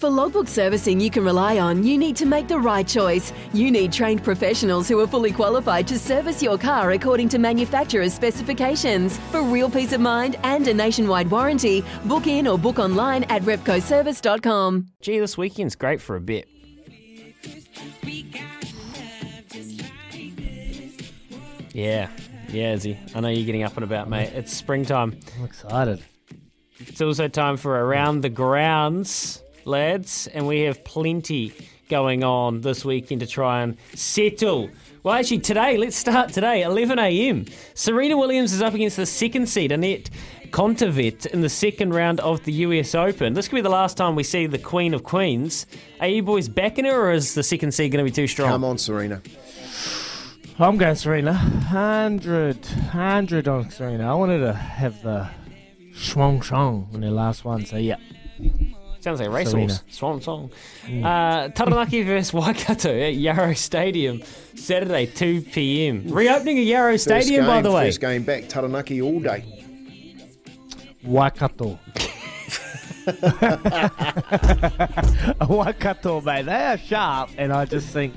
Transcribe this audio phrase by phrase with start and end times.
[0.00, 3.34] For logbook servicing you can rely on, you need to make the right choice.
[3.52, 8.14] You need trained professionals who are fully qualified to service your car according to manufacturer's
[8.14, 9.18] specifications.
[9.30, 13.42] For real peace of mind and a nationwide warranty, book in or book online at
[13.42, 14.86] repcoservice.com.
[15.02, 16.48] Gee, this weekend's great for a bit.
[21.74, 22.08] Yeah,
[22.48, 22.98] yeah, Izzy.
[23.14, 24.32] I know you're getting up and about, mate.
[24.32, 25.20] It's springtime.
[25.38, 26.02] I'm excited.
[26.78, 31.52] It's also time for Around the Grounds, lads, and we have plenty
[31.88, 34.70] going on this weekend to try and settle.
[35.02, 37.46] Well, actually, today, let's start today, 11 a.m.
[37.74, 40.08] Serena Williams is up against the second seed, Anett
[40.50, 43.34] Kontaveit, in the second round of the US Open.
[43.34, 45.66] This could be the last time we see the Queen of Queens.
[46.00, 48.50] Are you boys backing her, or is the second seed going to be too strong?
[48.50, 49.20] Come on, Serena.
[50.58, 51.32] I'm going Serena.
[51.32, 54.10] 100, 100 on Serena.
[54.10, 55.30] I wanted to have the
[55.94, 57.96] Schwong Shong in the last one, so yeah.
[59.00, 59.66] Sounds like a Serena.
[59.66, 59.82] racehorse.
[59.90, 60.50] Swan song.
[61.02, 64.22] Uh, Taranaki versus Waikato at Yarrow Stadium,
[64.54, 66.04] Saturday, 2 p.m.
[66.08, 67.86] Reopening of Yarrow First Stadium, by the way.
[67.86, 69.44] First game back, Taranaki all day.
[71.02, 71.78] Waikato.
[75.48, 76.46] Waikato, mate.
[76.46, 78.14] They are sharp, and I just think,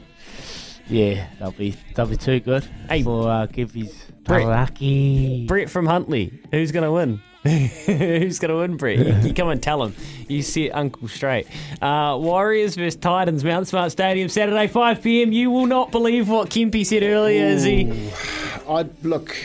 [0.87, 5.45] yeah, they'll be they'll be too good Hey, for uh, Gibby's Taranaki.
[5.47, 6.39] Brett from Huntly.
[6.51, 7.21] Who's going to win?
[7.87, 8.99] Who's going to win, Brett?
[8.99, 9.93] You, you come and tell him.
[10.29, 11.45] You set Uncle straight.
[11.81, 15.33] Uh, Warriors versus Titans, Mount Smart Stadium, Saturday, 5 p.m.
[15.33, 17.91] You will not believe what Kempy said earlier, is he?
[18.69, 19.35] I look.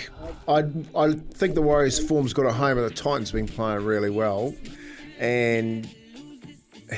[0.47, 0.65] I
[0.97, 4.55] I think the Warriors' form's got a home, and the Titans been playing really well,
[5.19, 5.89] and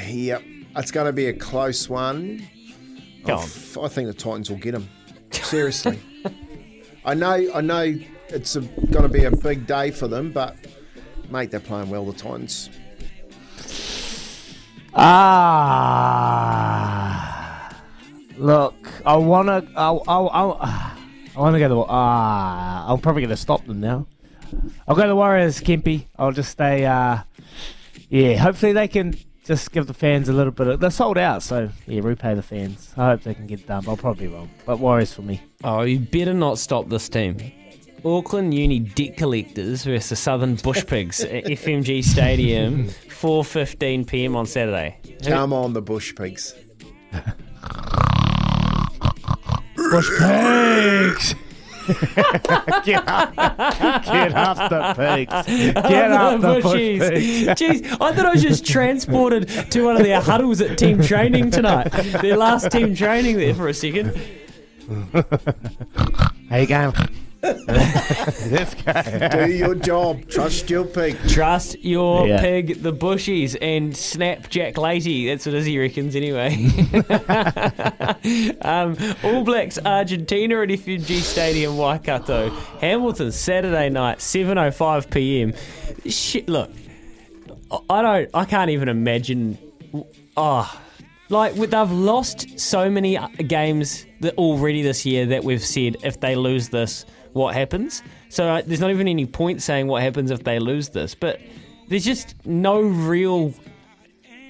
[0.07, 0.43] yep,
[0.77, 2.47] it's going to be a close one.
[3.25, 3.43] Go I on.
[3.43, 4.89] f- I think the Titans will get them.
[5.33, 5.99] Seriously,
[7.05, 7.51] I know.
[7.55, 7.95] I know
[8.29, 10.55] it's going to be a big day for them, but
[11.31, 12.05] mate, they're playing well.
[12.05, 12.71] The Titans.
[14.95, 16.11] Ah,
[18.37, 18.75] look,
[19.07, 20.97] I wanna, I'll, I'll, I'll, I
[21.37, 21.85] wanna go to.
[21.89, 24.09] Ah, I'm probably gonna stop them now.
[24.89, 26.07] I'll go to the Warriors, Kempy.
[26.19, 26.85] I'll just stay.
[26.87, 27.19] Uh,
[28.09, 29.15] yeah, hopefully they can
[29.45, 30.67] just give the fans a little bit.
[30.67, 30.81] of...
[30.81, 32.93] They're sold out, so yeah, repay the fans.
[32.97, 33.85] I hope they can get it done.
[33.85, 34.51] But I'll probably be wrong.
[34.67, 35.41] But Warriors for me.
[35.63, 37.37] Oh, you better not stop this team.
[38.05, 44.37] Auckland Uni Debt Collectors versus Southern Bush Pigs at FMG Stadium, 4.15 p.m.
[44.37, 44.99] on Saturday.
[45.25, 46.55] Come on, the Bush Pigs.
[49.91, 51.35] Bush pigs.
[52.85, 55.33] get up, get up the pigs.
[55.89, 57.01] Get up the bush bushies.
[57.01, 57.61] pigs.
[57.61, 61.51] Jeez, I thought I was just transported to one of their huddles at team training
[61.51, 61.91] tonight.
[62.21, 64.15] Their last team training there for a second.
[66.49, 66.95] How you going?
[67.43, 69.29] Let's go.
[69.31, 70.29] Do your job.
[70.29, 71.17] Trust your pig.
[71.29, 72.41] Trust your Yeah.
[72.41, 75.27] pig, the bushies, and snap Jack Lazy.
[75.27, 76.55] That's what Izzy reckons anyway.
[78.63, 82.51] um, All Blacks Argentina at FMG Stadium, Waikato.
[82.81, 85.55] Hamilton, Saturday night, 7.05 p.m.
[86.11, 86.71] Shit, look,
[87.89, 89.57] I don't, I can't even imagine.
[90.37, 90.79] Oh,
[91.31, 95.97] like with- they've lost so many uh, games that already this year that we've said
[96.03, 98.03] if they lose this, what happens?
[98.29, 101.41] So uh, there's not even any point saying what happens if they lose this, but
[101.89, 103.53] there's just no real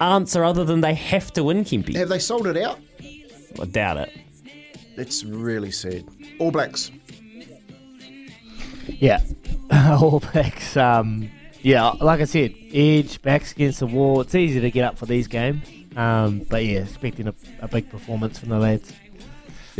[0.00, 1.94] answer other than they have to win, Kempy.
[1.96, 2.78] Have they sold it out?
[3.60, 4.12] I doubt it.
[4.96, 6.05] It's really sad.
[6.38, 6.90] All Blacks.
[8.87, 9.20] Yeah,
[9.72, 10.76] All Blacks.
[10.76, 11.31] Um,
[11.62, 14.20] yeah, like I said, edge backs against the wall.
[14.20, 15.66] It's easy to get up for these games.
[15.96, 18.93] Um, but yeah, expecting a, a big performance from the lads.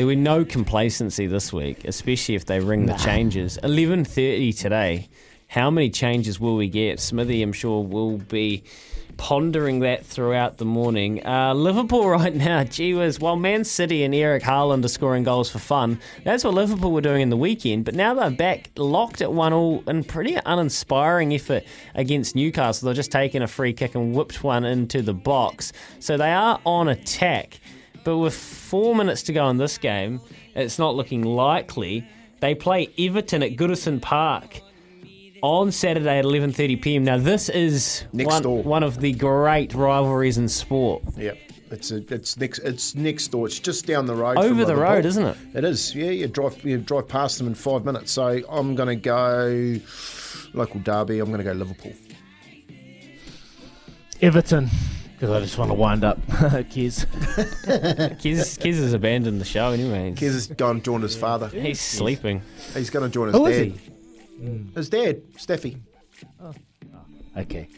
[0.01, 3.59] There were no complacency this week, especially if they ring the changes.
[3.59, 5.11] Eleven thirty today.
[5.47, 7.01] How many changes will we get?
[7.01, 8.65] Smithy, I'm sure, will be
[9.19, 11.27] pondering that throughout the morning.
[11.27, 15.51] Uh, Liverpool right now, gee whiz, while Man City and Erling Haaland are scoring goals
[15.51, 17.85] for fun, that's what Liverpool were doing in the weekend.
[17.85, 21.65] But now they're back locked at one all in pretty uninspiring effort
[21.95, 22.87] against Newcastle.
[22.87, 25.75] They're just taking a free kick and whipped one into the box.
[25.99, 27.61] So they are on attack.
[28.05, 30.21] But with four minutes to go in this game,
[30.55, 32.07] it's not looking likely.
[32.41, 34.61] They play Everton at Goodison Park
[35.43, 37.05] on Saturday at 11:30 p.m.
[37.05, 41.03] Now this is one, one of the great rivalries in sport.
[41.17, 41.39] Yep.
[41.71, 43.47] It's a, it's next it's next door.
[43.47, 44.39] It's just down the road.
[44.39, 45.37] Over from the road, isn't it?
[45.55, 45.95] It is.
[45.95, 48.11] Yeah, you drive you drive past them in five minutes.
[48.13, 49.77] So I'm going to go
[50.53, 51.21] local derby.
[51.21, 51.93] I'm going to go Liverpool.
[54.21, 54.69] Everton.
[55.21, 56.19] Because I just want to wind up
[56.71, 57.05] Kiz.
[58.21, 60.13] Kiz, Kiz has abandoned the show anyway.
[60.17, 61.49] Kez has gone and joined his father.
[61.49, 62.41] He's sleeping.
[62.73, 63.81] He's going to join his Who is dad.
[64.41, 64.67] he?
[64.75, 65.79] His dad, Steffi.
[66.43, 66.55] Oh.
[67.37, 67.69] Okay.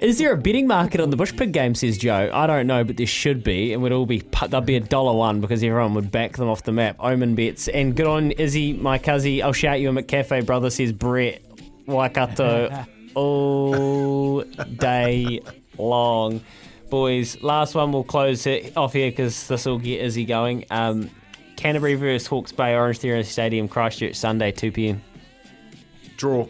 [0.00, 1.76] Is there a betting market on the bush pig game?
[1.76, 2.28] Says Joe.
[2.34, 4.80] I don't know, but there should be, and we'd all be pu- there'd be a
[4.80, 6.96] dollar one because everyone would back them off the map.
[6.98, 9.40] Omen bets and good on Izzy, my cousin.
[9.44, 10.70] I'll shout you a McCafe brother.
[10.70, 11.40] Says Brett
[11.86, 12.84] Waikato
[13.14, 15.40] all day
[15.78, 16.42] long.
[16.90, 20.66] Boys, last one we'll close it off here because this will get Izzy going.
[20.70, 21.10] Um,
[21.56, 25.02] Canterbury versus Hawke's Bay Orangetheory Stadium, Christchurch, Sunday, 2 p.m.
[26.16, 26.46] Draw.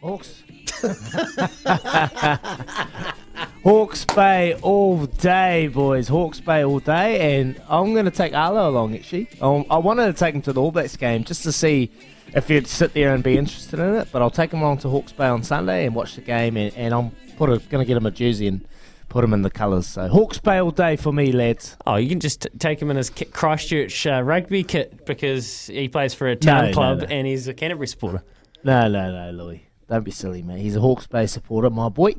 [0.00, 0.42] Hawks.
[3.62, 6.08] Hawke's Bay all day, boys.
[6.08, 8.94] Hawke's Bay all day, and I'm going to take Arlo along.
[8.94, 11.90] Actually, um, I wanted to take him to the All Blacks game just to see
[12.34, 14.08] if he'd sit there and be interested in it.
[14.10, 16.74] But I'll take him along to Hawke's Bay on Sunday and watch the game, and,
[16.74, 18.66] and I'm put going to get him a jersey and
[19.10, 19.86] put him in the colours.
[19.86, 21.76] So Hawke's Bay all day for me, lads.
[21.86, 25.86] Oh, you can just t- take him in his Christchurch uh, rugby kit because he
[25.88, 27.04] plays for a town No, no, club no.
[27.06, 28.22] and he's a Canterbury supporter.
[28.64, 29.66] No, no, no, Louis.
[29.86, 30.60] Don't be silly, mate.
[30.62, 32.14] He's a Hawke's Bay supporter, my boy.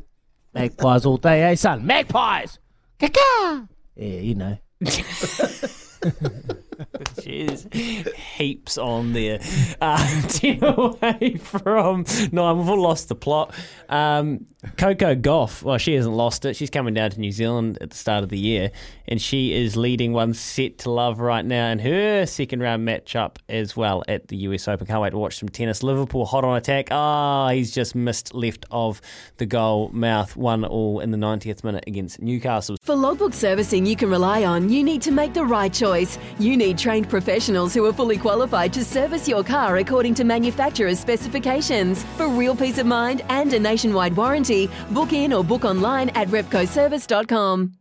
[0.53, 1.86] Magpies all day, eh, son?
[1.86, 2.59] Magpies!
[3.00, 3.68] Kaka!
[3.95, 4.57] Yeah, you know.
[8.41, 9.39] Heaps on there.
[9.79, 12.57] Uh, 10 away from nine.
[12.57, 13.53] We've all lost the plot.
[13.88, 14.47] Um,
[14.77, 16.55] Coco Gauff, well, she hasn't lost it.
[16.55, 18.71] She's coming down to New Zealand at the start of the year,
[19.07, 23.38] and she is leading one set to love right now in her second round matchup
[23.49, 24.85] as well at the US Open.
[24.85, 25.81] Can't wait to watch some tennis.
[25.83, 26.89] Liverpool hot on attack.
[26.91, 29.01] Ah, he's just missed left of
[29.38, 30.35] the goal mouth.
[30.35, 32.77] One all in the 90th minute against Newcastle.
[32.81, 36.19] For logbook servicing you can rely on, you need to make the right choice.
[36.39, 40.97] You need trained professionals who are fully qualified to service your car according to manufacturer's
[40.97, 42.05] specifications.
[42.15, 46.29] For real peace of mind and a nationwide warranty, book in or book online at
[46.29, 47.73] repcoservice.com.